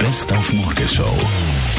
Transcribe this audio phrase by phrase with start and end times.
[0.00, 1.04] Best auf Morgenshow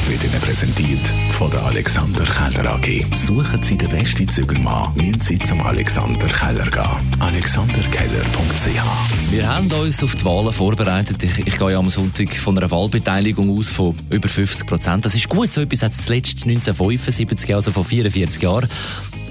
[0.08, 3.04] wird Ihnen präsentiert von der Alexander Keller AG.
[3.16, 7.20] Suchen Sie den besten Zügelmann, müssen Sie zum Alexander Keller gehen.
[7.20, 11.20] AlexanderKeller.ch Wir haben uns auf die Wahlen vorbereitet.
[11.22, 15.04] Ich, ich gehe am Sonntag von einer Wahlbeteiligung aus von über 50 Prozent.
[15.04, 18.68] Das ist gut, so etwas hat es zuletzt 1975, also vor 44 Jahren.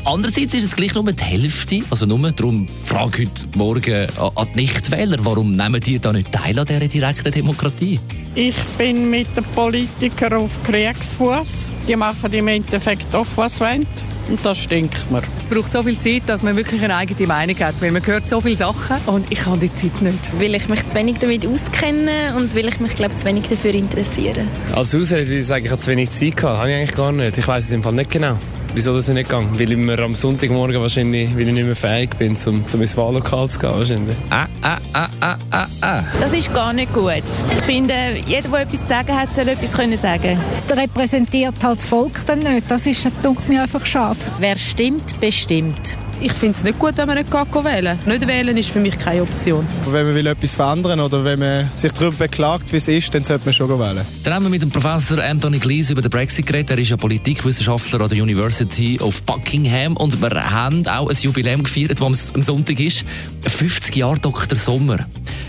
[0.04, 4.62] Andererseits ist es gleich nur die Hälfte, also nur darum frage heute Morgen an die
[4.62, 8.00] Nichtwähler, warum nehmen die da nicht teil an dieser direkten Demokratie?
[8.34, 11.70] Ich bin mit den Politikern auf Kriegsfuß.
[11.86, 13.86] Die machen im Endeffekt doch, was sie wollen.
[14.30, 15.22] Und das stinkt mir.
[15.40, 18.28] Es braucht so viel Zeit, dass man wirklich eine eigene Meinung hat, weil man hört
[18.30, 20.40] so viele Sachen und ich habe die Zeit nicht.
[20.40, 23.74] Weil ich mich zu wenig damit auskenne und weil ich mich, glaube zu wenig dafür
[23.74, 24.46] interessiere.
[24.76, 26.60] Als Ausrede würde ich sagen, ich habe zu wenig Zeit gehabt.
[26.60, 27.38] Habe ich eigentlich gar nicht.
[27.38, 28.38] Ich weiß es im Fall nicht genau.
[28.74, 29.60] Wieso das nicht gegangen?
[29.60, 32.96] Weil ich mir am Sonntagmorgen wahrscheinlich, weil ich nicht mehr fähig bin, zum, zum ins
[32.96, 34.16] Wahllokal zu gehen wahrscheinlich.
[34.30, 36.04] Ah, ah, ah, ah, ah, ah.
[36.22, 37.22] Das ist gar nicht gut.
[37.52, 37.94] Ich finde,
[38.26, 40.40] jeder, der etwas zu sagen hat, soll etwas können sagen.
[40.70, 42.72] Der repräsentiert halt das Volk dann nicht.
[42.72, 44.11] Das ist, das tut mir einfach schade.
[44.40, 45.96] Wer stimmt, bestimmt.
[46.24, 49.24] Ich finde es nicht gut, wenn man nicht wählen Nicht wählen ist für mich keine
[49.24, 49.66] Option.
[49.88, 53.24] Wenn man will etwas verändern oder wenn man sich darüber beklagt, wie es ist, dann
[53.24, 54.06] sollte man schon wählen.
[54.24, 56.70] Dann haben wir mit dem Professor Anthony Glees über den Brexit geredet.
[56.70, 61.64] Er ist ja Politikwissenschaftler an der University of Buckingham und wir haben auch ein Jubiläum
[61.64, 63.04] gefeiert, das am Sonntag ist.
[63.48, 64.56] 50 Jahre Dr.
[64.56, 65.00] Sommer.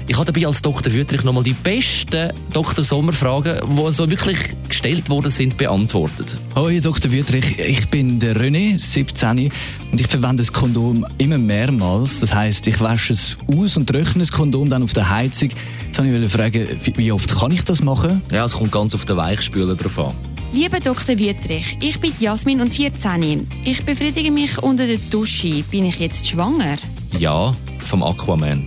[0.08, 0.92] Ich habe dabei als Dr.
[0.92, 2.82] Wüttrich nochmal die besten Dr.
[2.82, 4.38] Sommer-Fragen, die so wirklich
[4.82, 6.36] gestellt worden sind, beantwortet.
[6.56, 7.12] Hallo Dr.
[7.12, 9.48] Wüttrich, ich bin der René, 17
[9.92, 12.18] und ich verwende das Kondom immer mehrmals.
[12.18, 15.50] Das heißt, ich wasche es aus und trockne das Kondom dann auf der Heizung.
[15.86, 16.66] Jetzt wollte ich fragen,
[16.96, 18.22] wie oft kann ich das machen?
[18.32, 20.14] Ja, es kommt ganz auf den Weichspüler drauf an.
[20.52, 21.16] Lieber Dr.
[21.16, 23.46] Wüttrich, ich bin Jasmin und 14.
[23.64, 25.62] Ich befriedige mich unter der Dusche.
[25.70, 26.76] Bin ich jetzt schwanger?
[27.16, 28.66] Ja, vom Aquaman.